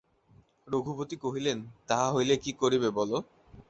রঘুপতি 0.67 1.15
কহিলেন, 1.15 1.57
তা 1.87 1.99
হইলে 2.11 2.35
কী 2.37 2.51
করিবে 2.61 2.89
বলো। 2.91 3.17